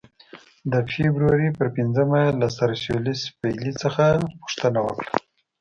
[0.71, 4.03] د فبرورۍ پر پنځمه یې له سر لیویس پیلي څخه
[4.41, 5.11] پوښتنه وکړه.